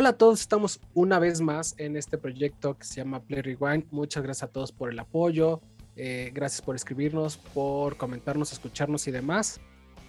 [0.00, 3.86] Hola a todos, estamos una vez más en este proyecto que se llama Play Rewind.
[3.90, 5.60] Muchas gracias a todos por el apoyo,
[5.96, 9.60] eh, gracias por escribirnos, por comentarnos, escucharnos y demás.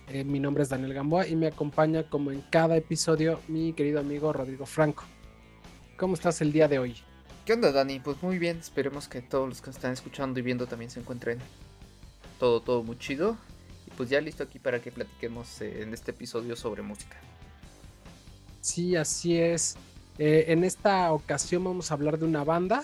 [0.09, 3.99] Eh, mi nombre es Daniel Gamboa y me acompaña como en cada episodio mi querido
[3.99, 5.05] amigo Rodrigo Franco.
[5.97, 6.95] ¿Cómo estás el día de hoy?
[7.43, 7.99] ¿Qué onda Dani?
[7.99, 11.39] Pues muy bien, esperemos que todos los que están escuchando y viendo también se encuentren
[12.37, 13.37] todo, todo muy chido.
[13.87, 17.17] Y pues ya listo aquí para que platiquemos eh, en este episodio sobre música.
[18.61, 19.77] Sí, así es.
[20.17, 22.83] Eh, en esta ocasión vamos a hablar de una banda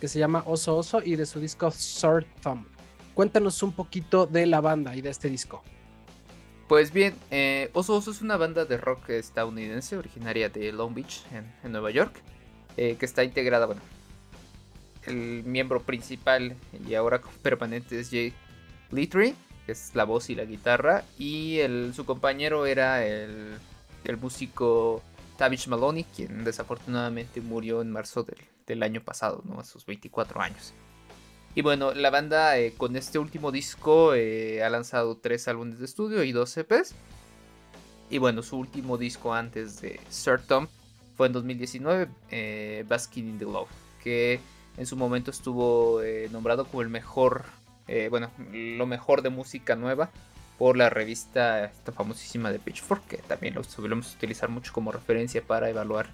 [0.00, 2.66] que se llama Oso Oso y de su disco Short Thumb.
[3.14, 5.62] Cuéntanos un poquito de la banda y de este disco.
[6.68, 11.22] Pues bien, eh, Oso Oso es una banda de rock estadounidense originaria de Long Beach,
[11.62, 12.22] en, Nueva York,
[12.78, 13.82] eh, que está integrada, bueno,
[15.06, 16.56] el miembro principal
[16.88, 18.32] y ahora permanente es Jay
[18.90, 19.34] Littree,
[19.66, 21.60] que es la voz y la guitarra, y
[21.94, 23.58] su compañero era el
[24.04, 25.02] el músico
[25.36, 28.26] Tavish Maloney, quien desafortunadamente murió en marzo
[28.66, 29.60] del, año pasado, ¿no?
[29.60, 30.72] a sus 24 años.
[31.54, 35.84] Y bueno, la banda eh, con este último disco eh, ha lanzado tres álbumes de
[35.84, 36.94] estudio y dos EPs.
[38.10, 40.66] Y bueno, su último disco antes de Sir Tom
[41.16, 43.68] fue en 2019, eh, Basking in the Love,
[44.02, 44.40] que
[44.76, 46.00] en su momento estuvo
[46.32, 47.44] nombrado como el mejor,
[48.10, 50.10] bueno, lo mejor de música nueva
[50.58, 55.42] por la revista esta famosísima de Pitchfork, que también lo solemos utilizar mucho como referencia
[55.42, 56.10] para evaluar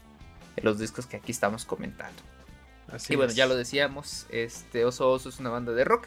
[0.63, 2.23] los discos que aquí estamos comentando.
[3.09, 6.07] y bueno, ya lo decíamos, este Oso Oso es una banda de rock,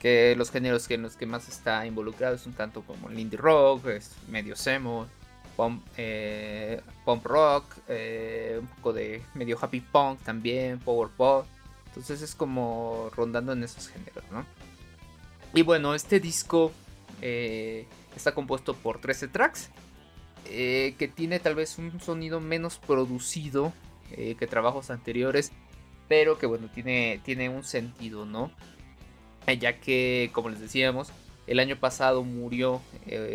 [0.00, 3.18] que los géneros que en los que más está involucrado es un tanto como el
[3.18, 5.06] indie rock, es medio semo,
[5.56, 6.82] pump, eh,
[7.22, 11.46] rock, eh, un poco de medio happy punk también, power pop.
[11.86, 14.44] Entonces es como rondando en esos géneros, ¿no?
[15.54, 16.72] Y bueno, este disco
[17.22, 19.70] eh, está compuesto por 13 tracks.
[20.46, 23.72] Eh, que tiene tal vez un sonido menos producido
[24.10, 25.52] eh, que trabajos anteriores.
[26.08, 28.50] Pero que bueno, tiene, tiene un sentido, ¿no?
[29.60, 31.10] Ya que, como les decíamos,
[31.46, 32.80] el año pasado murió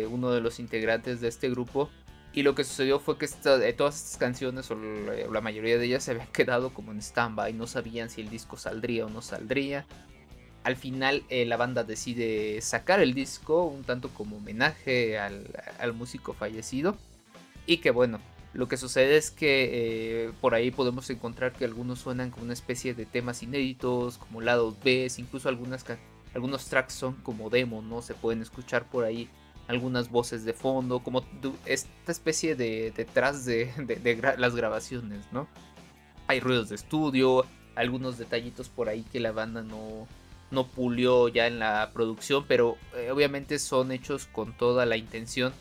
[0.08, 1.90] uno de los integrantes de este grupo.
[2.32, 6.12] Y lo que sucedió fue que todas estas canciones, o la, mayoría de ellas, se
[6.12, 7.52] habían quedado como en stand-by.
[7.54, 9.84] No sabían si el disco saldría o no saldría
[10.62, 16.34] al final eh, la banda decide sacar el disco un tanto como homenaje al, músico
[16.34, 16.96] fallecido.
[17.66, 18.20] Y que bueno,
[18.52, 22.52] lo que sucede es que eh, por ahí podemos encontrar que algunos suenan como una
[22.52, 25.84] especie de temas inéditos, como lados B, incluso algunos
[26.68, 28.02] tracks son como demo, ¿no?
[28.02, 29.28] Se pueden escuchar por ahí
[29.70, 31.24] algunas voces de fondo, como
[31.64, 33.70] esta especie de detrás de,
[34.36, 35.46] las grabaciones, ¿no?
[36.26, 37.46] Hay ruidos de estudio,
[37.76, 40.08] algunos detallitos por ahí que la banda no,
[40.50, 45.52] no pulió ya en la producción, pero eh, obviamente son hechos con toda la intención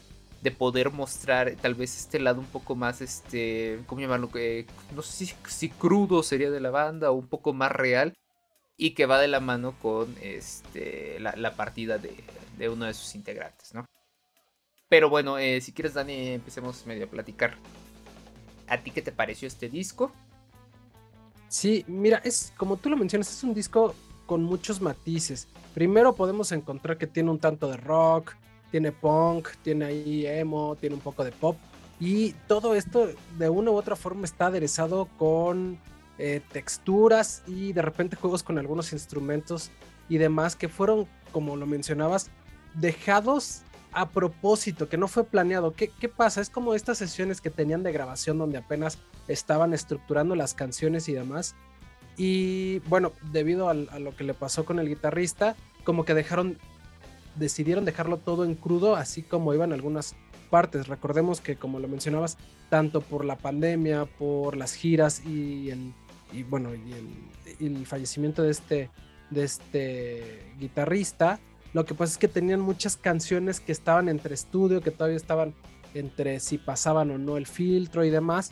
[0.41, 4.31] de poder mostrar tal vez este lado un poco más, este, ¿cómo llamarlo?
[4.31, 8.13] que no sé si, crudo sería de la banda o un poco más real
[8.77, 13.73] y que va de la mano con este, la, partida de, uno de sus integrantes,
[13.73, 13.85] ¿no?
[14.87, 17.57] Pero bueno, eh, si quieres Dani, empecemos medio a platicar.
[18.67, 20.11] ¿A ti qué te pareció este disco?
[21.49, 23.93] Sí, mira, es como tú lo mencionas, es un disco
[24.29, 25.47] con muchos matices.
[25.73, 28.35] Primero podemos encontrar que tiene un tanto de rock,
[28.69, 31.57] tiene punk, tiene ahí emo, tiene un poco de pop.
[31.99, 33.09] Y todo esto
[33.39, 35.79] de una u otra forma está aderezado con
[36.19, 39.71] eh, texturas y de repente juegos con algunos instrumentos
[40.09, 42.29] y demás que fueron, como lo mencionabas,
[42.75, 43.63] dejados
[43.93, 45.73] a propósito, que no fue planeado.
[45.73, 46.39] ¿Qué, ¿Qué, pasa?
[46.39, 51.13] Es como estas sesiones que tenían de grabación donde apenas estaban estructurando las canciones y
[51.13, 51.55] demás.
[52.19, 56.57] Y bueno, debido a, lo que le pasó con el guitarrista, como que dejaron,
[57.35, 60.17] decidieron dejarlo todo en crudo, así como iban algunas
[60.49, 60.89] partes.
[60.89, 62.37] Recordemos que, como lo mencionabas,
[62.69, 65.93] tanto por la pandemia, por las giras y el,
[66.33, 68.89] y bueno, y el, fallecimiento de este,
[69.29, 71.39] de este guitarrista,
[71.71, 75.53] lo que pasa es que tenían muchas canciones que estaban entre estudio, que todavía estaban
[75.93, 78.51] entre si pasaban o no el filtro y demás.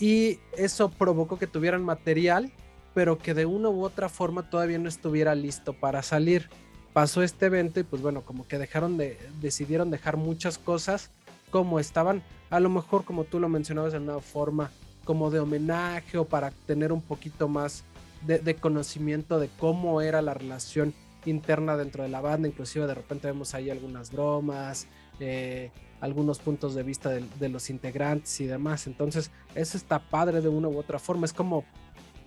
[0.00, 2.52] Y eso provocó que tuvieran material
[2.98, 6.50] pero que de una u otra forma todavía no estuviera listo para salir.
[6.92, 11.12] Pasó este evento y pues bueno, como que dejaron de, decidieron dejar muchas cosas
[11.52, 14.72] como estaban, a lo mejor como tú lo mencionabas en una forma
[15.04, 17.84] como de homenaje o para tener un poquito más
[18.26, 20.92] de, conocimiento de cómo era la relación
[21.24, 24.88] interna dentro de la banda, inclusive de repente vemos ahí algunas bromas,
[25.20, 25.70] eh,
[26.00, 28.88] algunos puntos de vista de, de, los integrantes y demás.
[28.88, 31.26] Entonces, eso está padre de una u otra forma.
[31.26, 31.64] Es como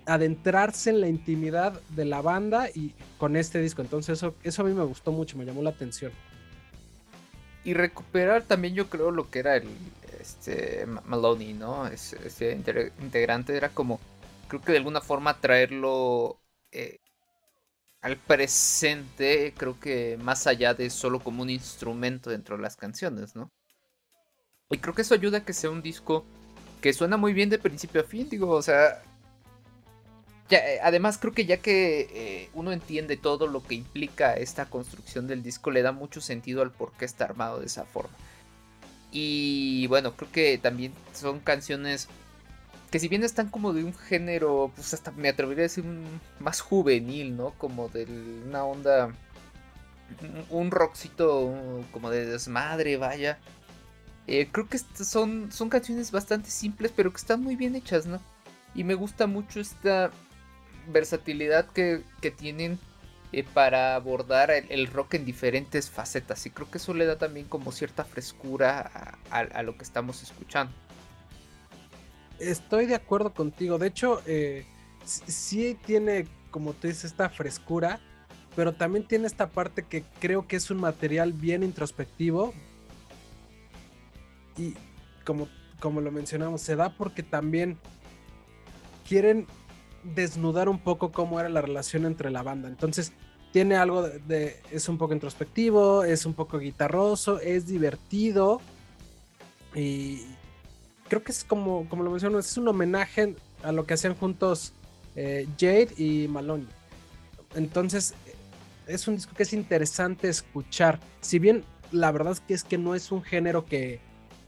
[0.06, 3.82] adentrarse en la intimidad de la banda y con este disco.
[3.82, 6.12] Entonces eso, eso a mí me gustó mucho, me llamó la atención.
[7.64, 9.68] Y recuperar también yo creo lo que era el,
[10.22, 11.88] este, Maloney, ¿no?
[11.88, 12.52] Ese,
[13.00, 14.00] integrante era como,
[14.48, 16.40] creo que de alguna forma traerlo
[16.72, 17.00] eh,
[18.02, 23.36] al presente, creo que más allá de solo como un instrumento dentro de las canciones,
[23.36, 23.52] ¿no?
[24.70, 26.26] Y creo que eso ayuda a que sea un disco
[26.82, 29.04] que suena muy bien de principio a fin, digo, o sea...
[30.58, 35.28] Eh, además creo que ya que eh, uno entiende todo lo que implica esta construcción
[35.28, 38.16] del disco, le da mucho sentido al por qué está armado de esa forma.
[39.12, 42.08] Y bueno, creo que también son canciones
[42.92, 45.86] que si bien están como de un género, pues hasta me atrevería a decir
[46.40, 47.52] más juvenil, ¿no?
[47.52, 48.06] Como de
[48.46, 49.14] una onda,
[50.50, 53.40] un rockcito como de desmadre, vaya.
[54.28, 58.22] Eh, creo que son, son canciones bastante simples, pero que están muy bien hechas, ¿no?
[58.76, 60.12] Y me gusta mucho esta
[60.88, 62.04] versatilidad que,
[62.38, 62.80] tienen
[63.32, 66.46] eh, para abordar el, rock en diferentes facetas.
[66.46, 70.74] Y creo que eso le da también como cierta frescura a, lo que estamos escuchando.
[72.40, 73.78] Estoy de acuerdo contigo.
[73.78, 74.66] De hecho, eh,
[75.06, 78.00] sí tiene, como tú dices, esta frescura.
[78.56, 82.54] Pero también tiene esta parte que creo que es un material bien introspectivo,
[84.58, 84.76] y
[85.26, 85.48] como,
[85.80, 87.78] como lo mencionamos, se da porque también
[89.08, 89.48] quieren
[90.04, 92.68] desnudar un poco cómo era la relación entre la banda.
[92.68, 93.14] Entonces,
[93.52, 98.62] tiene algo de, es un poco introspectivo, es un poco guitarroso, es divertido
[99.76, 100.22] y
[101.10, 104.74] creo que es como, como lo menciono, es un homenaje a lo que hacían juntos
[105.16, 106.68] eh, Jade y Maloney.
[107.56, 108.14] Entonces,
[108.88, 111.00] es un disco que es interesante escuchar.
[111.20, 114.00] Si bien la verdad es que es que no es un género que,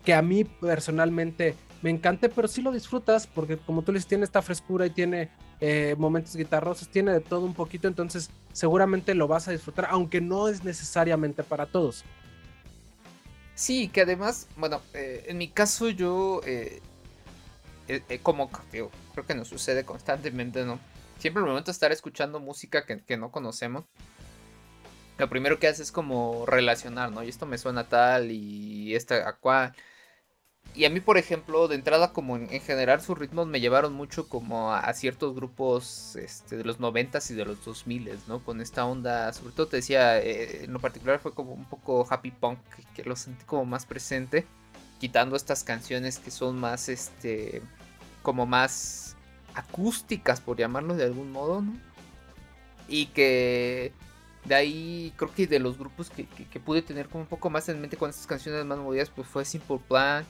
[0.05, 4.23] que a mí personalmente me encante, pero sí lo disfrutas porque como tú les tiene
[4.23, 5.29] esta frescura y tiene
[5.59, 10.21] eh, momentos guitarrosos, tiene de todo un poquito, entonces seguramente lo vas a disfrutar, aunque
[10.21, 12.03] no es necesariamente para todos.
[13.55, 16.81] Sí, que además, bueno, eh, en mi caso yo, eh,
[18.21, 18.91] como creo
[19.27, 20.79] que nos sucede constantemente, ¿no?
[21.19, 23.85] Siempre el momento de estar escuchando música que, que no conocemos,
[25.17, 27.23] lo primero que haces es como relacionar, ¿no?
[27.23, 29.73] Y esto me suena tal y esta a cual
[30.75, 34.27] y a mí, por ejemplo, de entrada, como en, general, sus ritmos me llevaron mucho
[34.27, 38.43] como a, ciertos grupos este, de los 90s y de los 2000s, ¿no?
[38.43, 42.07] Con esta onda, sobre todo te decía, eh, en lo particular fue como un poco
[42.09, 42.59] happy punk,
[42.95, 44.45] que lo sentí como más presente,
[44.99, 47.61] quitando estas canciones que son más, este,
[48.23, 49.15] como más
[49.53, 51.73] acústicas, por llamarlo de algún modo, ¿no?
[52.87, 53.93] Y que
[54.45, 57.69] de ahí creo que de los grupos que, que, pude tener como un poco más
[57.69, 60.25] en mente con estas canciones más movidas, pues fue Simple Plan.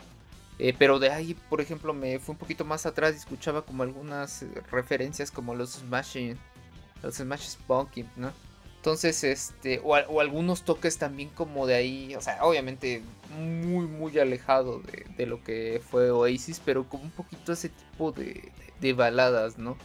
[0.59, 3.83] Eh, pero de ahí, por ejemplo, me fui un poquito más atrás y escuchaba como
[3.83, 6.37] algunas eh, referencias como los Smashing,
[7.01, 8.31] los Smash Punky, ¿no?
[8.77, 13.01] Entonces, este, o, algunos toques también como de ahí, o sea, obviamente
[13.39, 14.81] muy, muy alejado
[15.17, 18.51] de, lo que fue Oasis, pero como un poquito ese tipo de,
[18.81, 19.77] de, baladas, ¿no?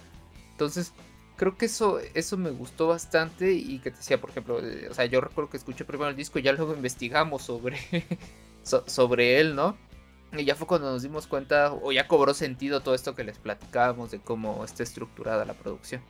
[0.51, 0.93] Entonces,
[1.37, 4.61] creo que eso, eso me gustó bastante y que te decía, por ejemplo,
[4.91, 7.79] o sea, yo recuerdo que escuché primero el disco y ya luego investigamos sobre,
[8.65, 9.77] sobre él, ¿no?
[10.37, 13.39] Y ya fue cuando nos dimos cuenta, o ya cobró sentido todo esto que les
[13.39, 16.03] platicábamos de cómo está estructurada la producción.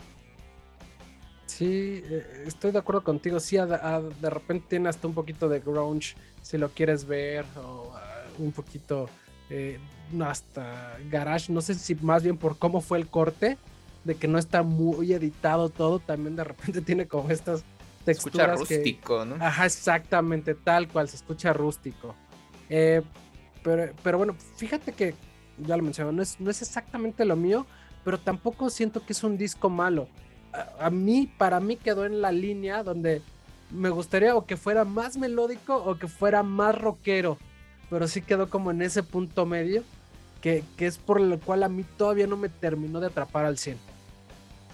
[1.47, 3.41] Sí, eh, estoy de acuerdo contigo.
[3.41, 8.25] Sí, de repente tiene hasta un poquito de grunge, si lo quieres ver, o ah,
[8.39, 9.09] un poquito
[9.51, 9.79] eh,
[10.21, 11.53] hasta garage.
[11.53, 13.57] No sé si más bien por cómo fue el corte,
[14.05, 17.65] de que no está muy editado todo, también de repente tiene como estas
[18.05, 18.59] texturas.
[18.59, 19.37] Se escucha rústico, ¿no?
[19.45, 22.15] Ajá, exactamente, tal cual, se escucha rústico.
[22.69, 23.03] Eh,
[24.03, 25.15] pero, bueno, fíjate que,
[25.59, 27.67] ya lo mencionaba, no es, no es exactamente lo mío,
[28.05, 30.09] pero tampoco siento que es un disco malo.
[30.79, 33.23] A, mí, para mí quedó en la línea donde
[33.71, 37.37] me gustaría o que fuera más melódico o que fuera más rockero,
[37.91, 39.83] pero sí quedó como en ese punto medio,
[40.41, 43.77] que, es por lo cual a mí todavía no me terminó de atrapar al 100.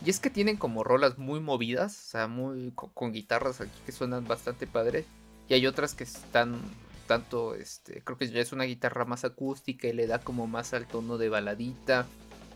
[0.05, 3.79] Y es que tienen como rolas muy movidas, o sea, muy con, con guitarras aquí
[3.87, 5.07] que suenan bastante padres.
[5.49, 6.61] Y hay otras que están
[7.07, 10.75] tanto, este, creo que ya es una guitarra más acústica y le da como más
[10.75, 12.07] al tono de baladita.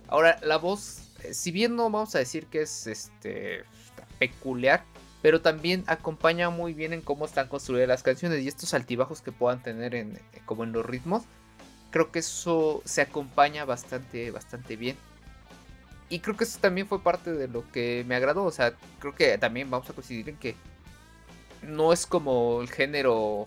[0.08, 3.64] Ahora, la voz, eh, si bien no vamos a decir que es este
[4.18, 4.84] peculiar,
[5.22, 9.32] pero también acompaña muy bien en cómo están construidas las canciones y estos altibajos que
[9.32, 11.24] puedan tener en, eh, como en los ritmos.
[11.90, 14.96] Creo que eso se acompaña bastante, bastante bien.
[16.10, 18.44] Y creo que eso también fue parte de lo que me agradó.
[18.44, 20.54] O sea, creo que también vamos a coincidir en que
[21.62, 23.46] no es como el género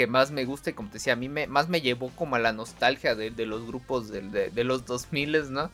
[0.00, 2.34] que más me gusta y como te decía, a mí me, más me llevó como
[2.34, 5.70] a la nostalgia de, los grupos de, los 2000, ¿no?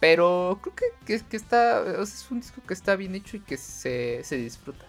[0.00, 0.74] Pero creo
[1.06, 4.84] que, que, está, es un disco que está bien hecho y que se, disfruta.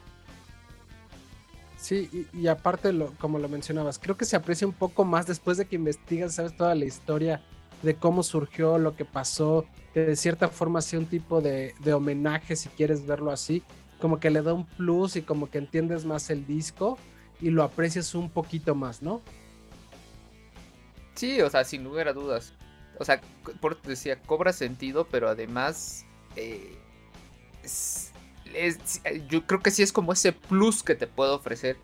[1.77, 5.63] Sí, y, aparte, como lo mencionabas, creo que se aprecia un poco más después de
[5.63, 7.41] que investigas, sabes, toda la historia
[7.81, 11.93] de cómo surgió, lo que pasó, que de cierta forma sea un tipo de, de
[11.93, 13.63] homenaje, si quieres verlo así,
[14.01, 16.97] como que le da un plus y como que entiendes más el disco
[17.43, 19.21] y lo aprecias un poquito más, ¿no?
[21.13, 22.53] Sí, o sea, sin lugar a dudas.
[22.99, 23.19] O sea,
[23.59, 26.05] por decía, cobra sentido, pero además
[26.37, 26.77] eh,
[29.27, 31.75] yo creo que sí es como ese plus que te puede ofrecer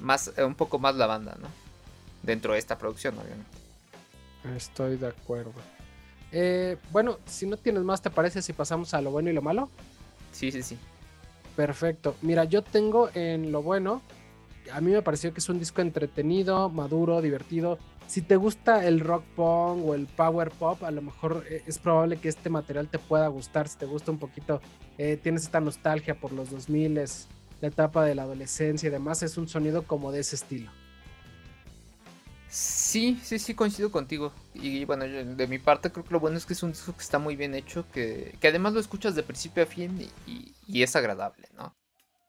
[0.00, 1.46] más, eh, un poco más la banda, ¿no?
[2.24, 3.46] Dentro de esta producción, obviamente.
[4.56, 5.52] Estoy de acuerdo.
[6.32, 9.42] Eh, bueno, si no tienes más, ¿te parece si pasamos a lo bueno y lo
[9.42, 9.70] malo?
[10.32, 10.76] Sí, sí, sí.
[11.54, 12.16] Perfecto.
[12.20, 14.02] Mira, yo tengo en lo bueno,
[14.72, 17.78] a mí me pareció que es un disco entretenido, maduro, divertido.
[18.06, 21.78] Si te gusta el rock punk o el power pop, a lo mejor eh, es
[21.78, 23.68] probable que este material te pueda gustar.
[23.68, 24.60] Si te gusta un poquito,
[24.98, 26.94] eh, tienes esta nostalgia por los 2000,
[27.60, 30.70] la etapa de la adolescencia y demás, es un sonido como de ese estilo.
[32.54, 34.32] Sí, sí, sí, coincido contigo.
[34.54, 37.02] Y bueno, de mi parte creo que lo bueno es que es un disco que
[37.02, 41.48] está muy bien hecho, que, además lo escuchas de principio a fin y, es agradable,
[41.56, 41.74] ¿no?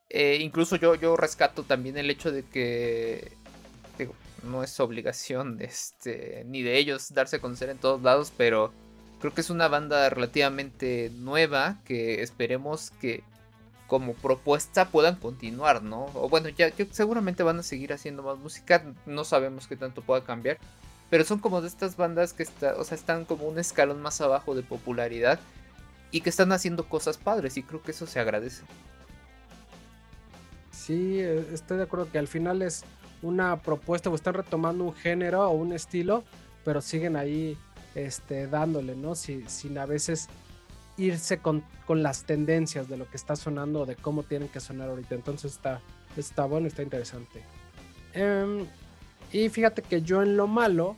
[0.10, 3.32] Eh, incluso yo, yo rescato también el hecho de que,
[3.98, 8.72] digo, no es obligación este, ni de ellos darse a conocer en todos lados, pero
[9.20, 13.24] creo que es una banda relativamente nueva que esperemos que
[13.88, 16.06] como propuesta puedan continuar, ¿no?
[16.16, 20.24] O bueno, ya, seguramente van a seguir haciendo más música, no sabemos qué tanto pueda
[20.24, 20.58] cambiar,
[21.10, 24.22] pero son como de estas bandas que está, o sea, están como un escalón más
[24.22, 25.40] abajo de popularidad
[26.12, 28.64] y que están haciendo cosas padres y creo que eso se agradece.
[30.86, 32.84] Sí, eh, estoy de acuerdo que al final es
[33.22, 36.24] una propuesta o están retomando un género o un estilo,
[36.63, 37.58] pero siguen ahí
[37.96, 39.15] este, dándole, ¿no?
[39.15, 40.27] sin a veces
[40.98, 44.89] irse con, las tendencias de lo que está sonando o de cómo tienen que sonar
[44.89, 45.15] ahorita.
[45.15, 45.82] Entonces está,
[46.18, 47.44] está bueno, está interesante.
[48.13, 48.65] Em,
[49.32, 50.98] y fíjate que yo en lo malo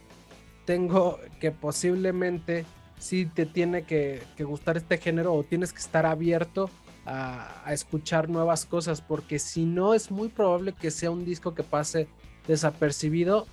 [0.65, 2.65] tengo que posiblemente
[2.99, 6.69] sí te tiene que, gustar este género o tienes que estar abierto
[7.07, 11.63] a, escuchar nuevas cosas porque si no es muy probable que sea un disco que
[11.63, 12.07] pase
[12.47, 13.47] desapercibido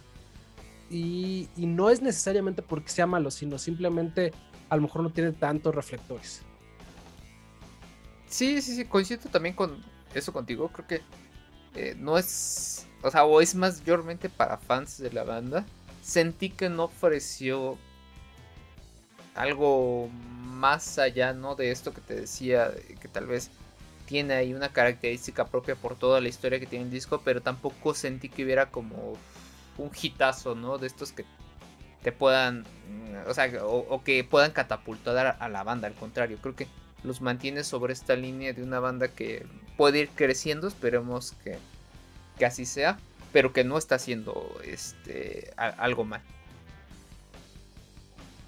[0.90, 4.32] y, no es necesariamente porque sea malo, sino simplemente
[4.68, 6.42] a lo mejor no tiene tantos reflectores.
[8.26, 9.84] Sí, sí, sí, coincido también con
[10.14, 10.68] eso contigo.
[10.68, 11.00] Creo que
[11.74, 15.64] eh, no es, o sea, o es mayormente para fans de la banda.
[16.02, 17.78] Sentí que no ofreció
[19.34, 20.10] algo
[20.64, 21.56] más allá, ¿no?
[21.56, 23.50] De esto que te decía, que tal vez
[24.06, 27.92] tiene ahí una característica propia por toda la historia que tiene el disco, pero tampoco
[27.92, 29.18] sentí que hubiera como
[29.76, 30.78] un hitazo, ¿no?
[30.78, 31.26] De estos que
[32.02, 36.56] te puedan, mm, o sea, o, que puedan catapultar a la banda, al contrario, creo
[36.56, 36.66] que
[37.02, 41.58] los mantiene sobre esta línea de una banda que puede ir creciendo, esperemos que,
[42.38, 42.98] que así sea,
[43.34, 46.22] pero que no está haciendo este, algo mal.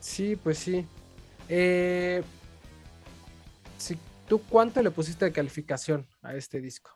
[0.01, 0.87] Sí, pues sí.
[1.49, 2.23] Eh,
[4.29, 6.91] ¿Tú cuánto le pusiste de calificación a este disco?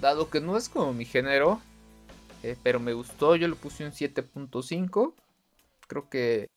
[0.00, 1.60] Dado que no es como mi género,
[2.42, 5.14] eh, pero me gustó, yo le puse un 7.5.
[5.86, 6.50] Creo que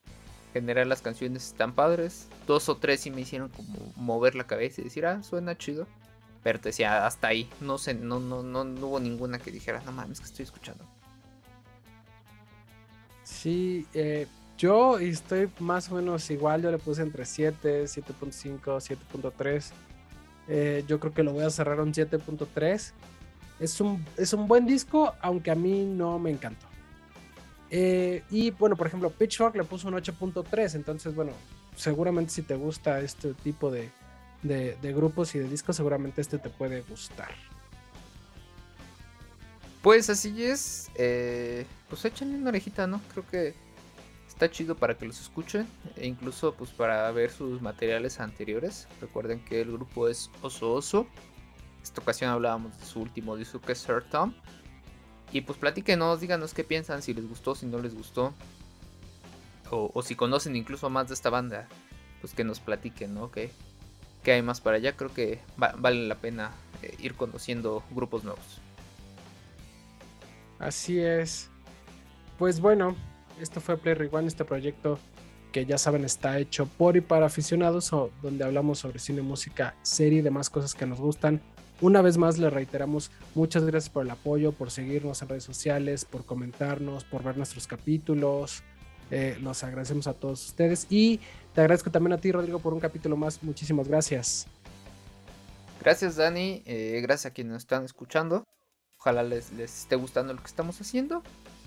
[0.48, 2.28] en general las canciones están padres.
[2.46, 5.86] Dos o tres sí me hicieron como mover la cabeza y decir, ah, suena chido.
[6.42, 7.48] Pero te decía, hasta ahí.
[7.60, 10.84] No sé, no, no, no, hubo ninguna que dijera, no mames, que estoy escuchando.
[13.22, 14.26] Sí, eh,
[14.58, 16.62] yo estoy más o menos igual.
[16.62, 20.86] Yo le puse entre 7, 7.5, 7.3.
[20.86, 22.92] yo creo que lo voy a cerrar un 7.3.
[23.60, 26.66] Es un, es un buen disco, aunque a mí no me encantó.
[27.76, 31.32] Eh, y bueno, por ejemplo, Pitchfork le puso un 8.3, entonces bueno,
[31.74, 33.90] seguramente si te gusta este tipo de,
[34.80, 37.30] grupos y de discos, seguramente este te puede gustar.
[39.82, 43.00] Pues así es, eh, pues échenle una orejita, ¿no?
[43.12, 43.54] Creo que
[44.34, 48.88] está chido para que los escuchen e incluso pues para ver sus materiales anteriores.
[49.00, 51.06] Recuerden que el grupo es Oso Oso.
[51.82, 54.34] Esta ocasión hablábamos de su último disco que es Sir Tom.
[55.32, 58.34] Y pues platíquenos, díganos qué piensan, si les gustó, si no les gustó.
[59.70, 61.66] O, si conocen incluso más de esta banda,
[62.20, 63.30] pues que nos platiquen, ¿no?
[63.30, 63.50] ¿Qué,
[64.26, 64.96] hay más para allá?
[64.96, 68.60] Creo que vale la pena eh, ir conociendo grupos nuevos.
[70.60, 71.50] Así es.
[72.38, 72.94] Pues bueno,
[73.40, 74.98] esto fue Play Rewind, este proyecto
[75.52, 77.90] que ya saben está hecho por y para aficionados,
[78.22, 81.40] donde hablamos sobre cine, música, serie y demás cosas que nos gustan
[81.80, 86.04] una vez más le reiteramos muchas gracias por el apoyo, por seguirnos en redes sociales,
[86.04, 88.62] por comentarnos, por ver nuestros capítulos.
[89.10, 91.20] Eh, los agradecemos a todos ustedes y
[91.52, 93.42] te agradezco también a ti, Rodrigo, por un capítulo más.
[93.42, 94.46] Muchísimas gracias.
[95.80, 96.62] Gracias, Dani.
[96.64, 98.44] Eh, gracias a quienes nos están escuchando.
[98.98, 101.22] Ojalá les, les esté gustando lo que estamos haciendo.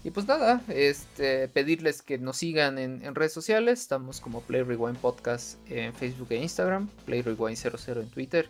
[0.07, 3.81] Y pues nada, este, pedirles que nos sigan en, redes sociales.
[3.81, 8.49] Estamos como Play Rewind Podcast en Facebook e Instagram, Play Rewind 00 en Twitter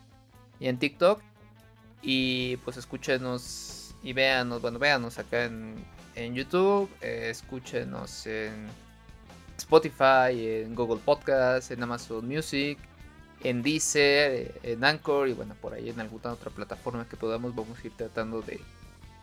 [0.59, 1.19] y en TikTok.
[2.03, 5.73] Y pues escúchenos y véanos, bueno, véanos acá en,
[6.13, 8.67] en YouTube, escúchenos en
[9.57, 12.77] Spotify, en Google Podcast, en Amazon Music,
[13.43, 17.79] en Deezer, en Anchor y bueno, por ahí en alguna otra plataforma que podamos, vamos
[17.83, 18.61] a ir tratando de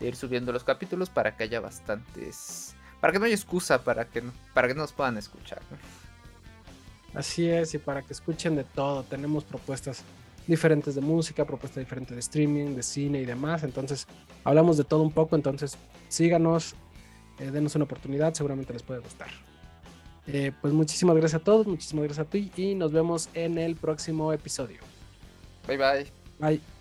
[0.01, 2.75] ir subiendo los capítulos para que haya bastantes.
[3.01, 5.61] Para que no haya excusa para que no, para que nos puedan escuchar.
[7.15, 9.05] Así es, y para que escuchen de todo.
[9.05, 10.03] Tenemos propuestas
[10.47, 13.63] diferentes de música, propuestas diferentes de streaming, de cine y demás.
[13.63, 14.07] Entonces,
[14.43, 15.37] hablamos de todo un poco.
[15.37, 15.77] Entonces,
[16.09, 16.75] síganos,
[17.39, 19.29] eh, denos una oportunidad, seguramente les puede gustar.
[20.27, 23.77] Eh, pues muchísimas gracias a todos, muchísimas gracias a ti y nos vemos en el
[23.77, 24.81] próximo episodio.
[25.67, 26.07] Bye bye.
[26.39, 26.74] Bye.